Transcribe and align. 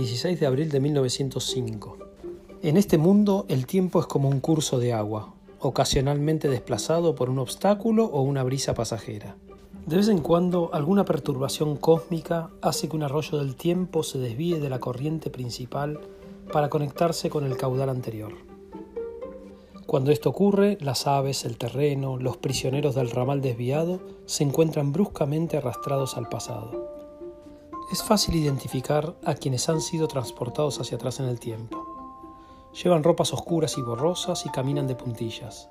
16 0.00 0.40
de 0.40 0.46
abril 0.46 0.70
de 0.70 0.80
1905. 0.80 1.98
En 2.62 2.78
este 2.78 2.96
mundo 2.96 3.44
el 3.48 3.66
tiempo 3.66 4.00
es 4.00 4.06
como 4.06 4.30
un 4.30 4.40
curso 4.40 4.78
de 4.78 4.94
agua, 4.94 5.34
ocasionalmente 5.58 6.48
desplazado 6.48 7.14
por 7.14 7.28
un 7.28 7.38
obstáculo 7.38 8.06
o 8.06 8.22
una 8.22 8.42
brisa 8.42 8.72
pasajera. 8.72 9.36
De 9.84 9.96
vez 9.96 10.08
en 10.08 10.20
cuando 10.20 10.70
alguna 10.72 11.04
perturbación 11.04 11.76
cósmica 11.76 12.48
hace 12.62 12.88
que 12.88 12.96
un 12.96 13.02
arroyo 13.02 13.36
del 13.36 13.56
tiempo 13.56 14.02
se 14.02 14.18
desvíe 14.18 14.58
de 14.58 14.70
la 14.70 14.78
corriente 14.78 15.28
principal 15.28 16.00
para 16.50 16.70
conectarse 16.70 17.28
con 17.28 17.44
el 17.44 17.58
caudal 17.58 17.90
anterior. 17.90 18.32
Cuando 19.84 20.12
esto 20.12 20.30
ocurre, 20.30 20.78
las 20.80 21.06
aves, 21.06 21.44
el 21.44 21.58
terreno, 21.58 22.16
los 22.16 22.38
prisioneros 22.38 22.94
del 22.94 23.10
ramal 23.10 23.42
desviado 23.42 24.00
se 24.24 24.44
encuentran 24.44 24.92
bruscamente 24.92 25.58
arrastrados 25.58 26.16
al 26.16 26.30
pasado. 26.30 26.99
Es 27.90 28.04
fácil 28.04 28.36
identificar 28.36 29.16
a 29.24 29.34
quienes 29.34 29.68
han 29.68 29.80
sido 29.80 30.06
transportados 30.06 30.80
hacia 30.80 30.96
atrás 30.96 31.18
en 31.18 31.26
el 31.26 31.40
tiempo. 31.40 31.76
Llevan 32.84 33.02
ropas 33.02 33.32
oscuras 33.32 33.76
y 33.78 33.82
borrosas 33.82 34.46
y 34.46 34.48
caminan 34.50 34.86
de 34.86 34.94
puntillas. 34.94 35.68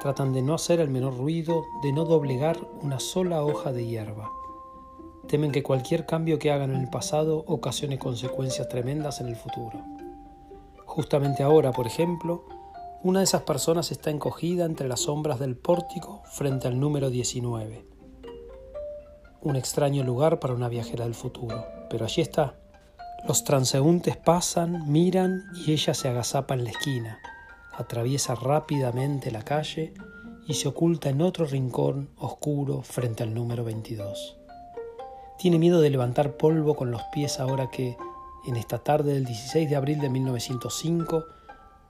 Tratan 0.00 0.32
de 0.32 0.42
no 0.42 0.54
hacer 0.54 0.78
el 0.78 0.90
menor 0.90 1.16
ruido, 1.16 1.64
de 1.82 1.92
no 1.92 2.04
doblegar 2.04 2.56
una 2.82 3.00
sola 3.00 3.42
hoja 3.42 3.72
de 3.72 3.84
hierba. 3.84 4.30
Temen 5.26 5.50
que 5.50 5.64
cualquier 5.64 6.06
cambio 6.06 6.38
que 6.38 6.52
hagan 6.52 6.72
en 6.72 6.82
el 6.82 6.88
pasado 6.88 7.42
ocasione 7.48 7.98
consecuencias 7.98 8.68
tremendas 8.68 9.20
en 9.20 9.26
el 9.26 9.34
futuro. 9.34 9.82
Justamente 10.84 11.42
ahora, 11.42 11.72
por 11.72 11.88
ejemplo, 11.88 12.44
una 13.02 13.18
de 13.18 13.24
esas 13.24 13.42
personas 13.42 13.90
está 13.90 14.10
encogida 14.10 14.66
entre 14.66 14.86
las 14.86 15.00
sombras 15.00 15.40
del 15.40 15.56
pórtico 15.56 16.22
frente 16.26 16.68
al 16.68 16.78
número 16.78 17.10
19 17.10 17.95
un 19.42 19.56
extraño 19.56 20.04
lugar 20.04 20.40
para 20.40 20.54
una 20.54 20.68
viajera 20.68 21.04
del 21.04 21.14
futuro, 21.14 21.64
pero 21.90 22.04
allí 22.04 22.22
está. 22.22 22.54
Los 23.26 23.44
transeúntes 23.44 24.16
pasan, 24.16 24.90
miran 24.90 25.44
y 25.54 25.72
ella 25.72 25.94
se 25.94 26.08
agazapa 26.08 26.54
en 26.54 26.64
la 26.64 26.70
esquina, 26.70 27.18
atraviesa 27.76 28.34
rápidamente 28.34 29.30
la 29.30 29.42
calle 29.42 29.94
y 30.46 30.54
se 30.54 30.68
oculta 30.68 31.10
en 31.10 31.22
otro 31.22 31.44
rincón 31.44 32.08
oscuro 32.18 32.82
frente 32.82 33.22
al 33.22 33.34
número 33.34 33.64
22. 33.64 34.36
Tiene 35.38 35.58
miedo 35.58 35.80
de 35.80 35.90
levantar 35.90 36.36
polvo 36.36 36.76
con 36.76 36.90
los 36.90 37.02
pies 37.12 37.40
ahora 37.40 37.70
que, 37.70 37.96
en 38.46 38.56
esta 38.56 38.78
tarde 38.78 39.14
del 39.14 39.24
16 39.24 39.68
de 39.68 39.76
abril 39.76 40.00
de 40.00 40.08
1905, 40.08 41.24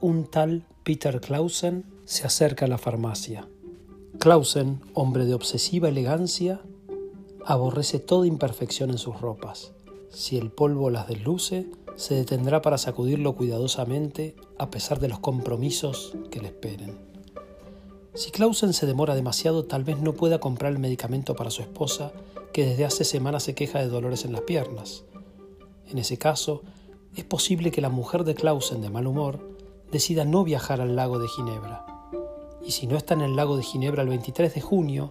un 0.01 0.25
tal 0.31 0.65
Peter 0.83 1.21
Clausen 1.21 1.85
se 2.07 2.27
acerca 2.27 2.65
a 2.65 2.69
la 2.69 2.79
farmacia. 2.79 3.47
Clausen, 4.19 4.81
hombre 4.95 5.27
de 5.27 5.35
obsesiva 5.35 5.89
elegancia, 5.89 6.61
aborrece 7.47 8.01
toda 8.01 8.27
imperfección 8.27 8.91
en 8.91 8.99
sus 8.99 9.21
ropas. 9.21 9.73
Si 10.11 10.37
el 10.37 10.51
polvo 10.51 10.91
las 10.91 11.07
desluce, 11.07 11.67
se 11.95 12.15
detendrá 12.15 12.61
para 12.61 12.77
sacudirlo 12.77 13.37
cuidadosamente 13.37 14.35
a 14.59 14.69
pesar 14.69 14.99
de 14.99 15.09
los 15.09 15.21
compromisos 15.21 16.15
que 16.31 16.41
le 16.41 16.49
esperen. 16.49 16.99
Si 18.15 18.33
Clausen 18.33 18.73
se 18.73 18.87
demora 18.87 19.15
demasiado, 19.15 19.65
tal 19.65 19.85
vez 19.85 19.99
no 20.01 20.15
pueda 20.15 20.41
comprar 20.41 20.73
el 20.73 20.81
medicamento 20.81 21.37
para 21.37 21.51
su 21.51 21.63
esposa, 21.63 22.13
que 22.53 22.67
desde 22.67 22.85
hace 22.85 23.05
semanas 23.05 23.45
se 23.45 23.55
queja 23.55 23.79
de 23.79 23.89
dolores 23.89 24.25
en 24.25 24.33
las 24.33 24.41
piernas. 24.41 25.05
En 25.89 25.99
ese 25.99 26.19
caso, 26.19 26.63
es 27.15 27.25
posible 27.25 27.71
que 27.71 27.81
la 27.81 27.91
mujer 27.91 28.25
de 28.25 28.35
Clausen 28.35 28.81
de 28.81 28.91
mal 28.91 29.07
humor 29.07 29.57
decida 29.93 30.25
no 30.25 30.43
viajar 30.43 30.81
al 30.81 30.97
lago 30.97 31.19
de 31.19 31.29
Ginebra. 31.29 31.87
Y 32.65 32.73
si 32.73 32.89
no 32.89 32.97
está 32.97 33.15
en 33.15 33.21
el 33.21 33.37
lago 33.37 33.57
de 33.57 33.63
Ginebra 33.63 34.03
el 34.03 34.09
23 34.09 34.53
de 34.53 34.61
junio, 34.61 35.11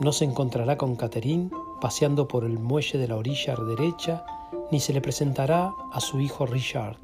no 0.00 0.12
se 0.12 0.24
encontrará 0.24 0.76
con 0.76 0.96
Catherine 0.96 1.50
paseando 1.80 2.28
por 2.28 2.44
el 2.44 2.58
muelle 2.58 2.98
de 2.98 3.08
la 3.08 3.16
orilla 3.16 3.56
derecha, 3.56 4.24
ni 4.70 4.80
se 4.80 4.92
le 4.92 5.00
presentará 5.00 5.72
a 5.92 6.00
su 6.00 6.20
hijo 6.20 6.46
Richard. 6.46 6.96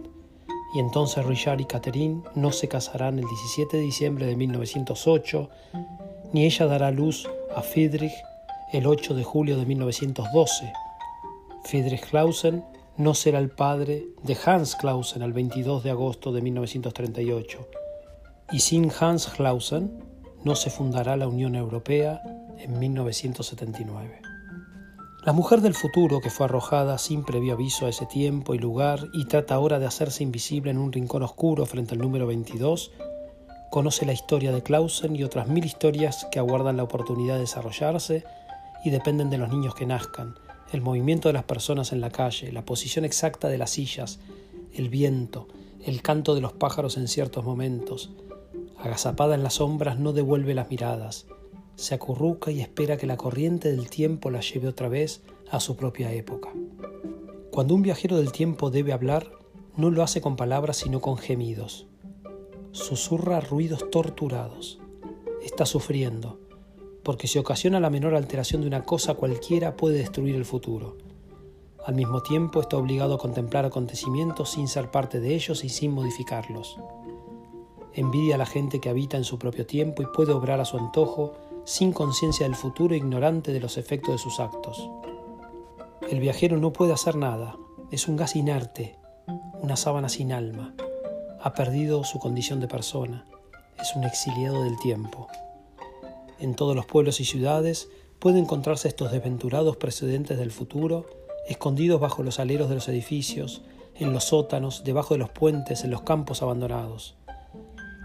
Y 0.75 0.79
entonces 0.79 1.25
Richard 1.25 1.61
y 1.61 1.67
Catherine 1.67 2.23
no 2.35 2.51
se 2.51 2.69
casarán 2.69 3.19
el 3.19 3.27
17 3.27 3.77
de 3.77 3.83
diciembre 3.83 4.27
de 4.27 4.37
1908, 4.37 5.51
ni 6.33 6.47
ella 6.47 6.67
dará 6.67 6.91
luz 6.91 7.29
a 7.55 7.63
Friedrich 7.63 8.15
el 8.73 8.87
8 8.87 9.15
de 9.15 9.23
julio 9.23 9.59
de 9.59 9.67
1912. 9.67 10.73
Friedrich 11.65 12.09
Clausen 12.09 12.65
no 12.97 13.15
será 13.15 13.39
el 13.39 13.51
padre 13.51 14.07
de 14.23 14.37
Hans 14.45 14.77
Clausen 14.77 15.23
el 15.23 15.33
22 15.33 15.83
de 15.85 15.91
agosto 15.91 16.33
de 16.33 16.41
1938. 16.41 17.69
Y 18.51 18.61
sin 18.61 18.91
Hans 18.99 19.29
Clausen 19.29 20.03
no 20.45 20.57
se 20.57 20.71
fundará 20.71 21.17
la 21.17 21.29
Unión 21.29 21.55
Europea 21.55 22.23
en 22.59 22.79
1979. 22.79 24.32
La 25.25 25.33
mujer 25.33 25.61
del 25.61 25.75
futuro 25.75 26.21
que 26.21 26.31
fue 26.31 26.47
arrojada 26.47 26.99
sin 26.99 27.23
previo 27.23 27.53
aviso 27.53 27.87
a 27.87 27.91
ese 27.91 28.07
tiempo 28.07 28.57
y 28.57 28.59
lugar 28.59 29.07
y 29.13 29.27
trata 29.27 29.55
ahora 29.55 29.79
de 29.79 29.87
hacerse 29.87 30.25
invisible 30.25 30.73
en 30.73 30.79
un 30.79 30.91
rincón 30.91 31.23
oscuro 31.23 31.65
frente 31.65 31.95
al 31.95 32.01
número 32.01 32.27
22, 32.27 32.91
conoce 33.71 34.05
la 34.05 34.15
historia 34.15 34.51
de 34.51 34.65
Clausen 34.65 35.15
y 35.15 35.23
otras 35.23 35.47
mil 35.47 35.65
historias 35.65 36.27
que 36.33 36.41
aguardan 36.41 36.77
la 36.77 36.83
oportunidad 36.83 37.35
de 37.35 37.43
desarrollarse 37.43 38.25
y 38.85 38.91
dependen 38.91 39.31
de 39.31 39.39
los 39.39 39.49
niños 39.49 39.77
que 39.77 39.87
nazcan, 39.87 40.35
el 40.73 40.81
movimiento 40.81 41.29
de 41.29 41.35
las 41.35 41.45
personas 41.45 41.93
en 41.93 42.01
la 42.01 42.11
calle, 42.11 42.51
la 42.51 42.65
posición 42.65 43.05
exacta 43.05 43.47
de 43.47 43.59
las 43.59 43.71
sillas, 43.71 44.19
el 44.75 44.89
viento, 44.89 45.47
el 45.85 46.03
canto 46.03 46.35
de 46.35 46.41
los 46.41 46.53
pájaros 46.53 46.97
en 46.97 47.07
ciertos 47.07 47.45
momentos. 47.45 48.11
Agazapada 48.77 49.37
en 49.37 49.45
las 49.45 49.55
sombras 49.55 50.01
no 50.01 50.13
devuelve 50.13 50.53
las 50.53 50.69
miradas, 50.69 51.27
se 51.77 51.95
acurruca 51.95 52.51
y 52.51 52.61
espera 52.61 52.97
que 52.97 53.07
la 53.07 53.17
corriente 53.17 53.71
del 53.71 53.89
tiempo 53.89 54.31
la 54.31 54.41
lleve 54.41 54.69
otra 54.69 54.89
vez 54.89 55.23
a 55.51 55.61
su 55.61 55.77
propia 55.77 56.13
época. 56.13 56.51
Cuando 57.51 57.75
un 57.75 57.83
viajero 57.83 58.17
del 58.17 58.33
tiempo 58.33 58.71
debe 58.71 58.93
hablar, 58.93 59.31
no 59.77 59.91
lo 59.91 60.03
hace 60.03 60.21
con 60.21 60.37
palabras 60.37 60.79
sino 60.79 61.01
con 61.01 61.17
gemidos. 61.17 61.87
Susurra 62.73 63.41
ruidos 63.41 63.91
torturados. 63.91 64.81
Está 65.43 65.67
sufriendo, 65.67 66.41
porque 67.03 67.27
si 67.27 67.39
ocasiona 67.39 67.81
la 67.81 67.91
menor 67.91 68.15
alteración 68.15 68.63
de 68.63 68.69
una 68.69 68.85
cosa 68.85 69.15
cualquiera 69.15 69.77
puede 69.77 69.99
destruir 69.99 70.37
el 70.37 70.45
futuro. 70.45 70.97
Al 71.85 71.95
mismo 71.97 72.23
tiempo 72.23 72.61
está 72.61 72.77
obligado 72.77 73.15
a 73.15 73.19
contemplar 73.19 73.65
acontecimientos 73.65 74.51
sin 74.51 74.69
ser 74.69 74.91
parte 74.91 75.21
de 75.21 75.35
ellos 75.35 75.65
y 75.65 75.69
sin 75.69 75.93
modificarlos. 75.93 76.79
Envidia 77.93 78.37
a 78.37 78.39
la 78.39 78.47
gente 78.47 78.81
que 78.81 78.89
habita 78.89 79.17
en 79.17 79.25
su 79.25 79.39
propio 79.39 79.67
tiempo 79.67 80.03
y 80.03 80.07
puede 80.07 80.33
obrar 80.33 80.61
a 80.61 80.65
su 80.65 80.79
antojo 80.79 81.35
sin 81.65 81.93
conciencia 81.93 82.47
del 82.47 82.57
futuro, 82.57 82.95
ignorante 82.95 83.53
de 83.53 83.61
los 83.61 83.79
efectos 83.79 84.15
de 84.15 84.19
sus 84.19 84.41
actos. 84.41 84.89
El 86.11 86.21
viajero 86.21 86.57
no 86.59 86.73
puede 86.73 86.93
hacer 86.93 87.17
nada, 87.17 87.57
es 87.91 88.09
un 88.09 88.17
gas 88.17 88.37
inerte, 88.37 88.99
una 89.61 89.77
sábana 89.77 90.09
sin 90.09 90.33
alma, 90.33 90.75
ha 91.41 91.55
perdido 91.55 92.05
su 92.05 92.19
condición 92.19 92.61
de 92.61 92.69
persona, 92.69 93.27
es 93.81 93.95
un 93.97 94.05
exiliado 94.05 94.65
del 94.65 94.79
tiempo. 94.79 95.29
En 96.39 96.55
todos 96.55 96.75
los 96.75 96.87
pueblos 96.87 97.21
y 97.21 97.25
ciudades 97.25 97.89
pueden 98.19 98.45
encontrarse 98.45 98.89
estos 98.89 99.13
desventurados 99.13 99.77
precedentes 99.77 100.39
del 100.39 100.51
futuro, 100.51 101.07
escondidos 101.49 102.01
bajo 102.01 102.23
los 102.23 102.39
aleros 102.39 102.69
de 102.69 102.77
los 102.77 102.89
edificios, 102.89 103.63
en 103.97 104.13
los 104.13 104.25
sótanos, 104.25 104.85
debajo 104.85 105.15
de 105.15 105.19
los 105.19 105.31
puentes, 105.31 105.85
en 105.85 105.91
los 105.91 106.03
campos 106.03 106.43
abandonados. 106.43 107.17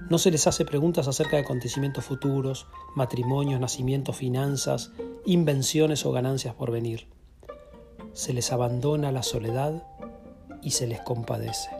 No 0.09 0.17
se 0.17 0.31
les 0.31 0.47
hace 0.47 0.63
preguntas 0.63 1.07
acerca 1.07 1.35
de 1.35 1.43
acontecimientos 1.43 2.05
futuros, 2.05 2.67
matrimonios, 2.95 3.59
nacimientos, 3.59 4.15
finanzas, 4.15 4.91
invenciones 5.25 6.05
o 6.05 6.13
ganancias 6.13 6.55
por 6.55 6.71
venir. 6.71 7.07
Se 8.13 8.33
les 8.33 8.51
abandona 8.53 9.11
la 9.11 9.23
soledad 9.23 9.83
y 10.61 10.71
se 10.71 10.87
les 10.87 11.01
compadece. 11.01 11.76